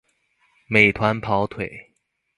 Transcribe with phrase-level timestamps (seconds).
[0.67, 1.93] 美团跑腿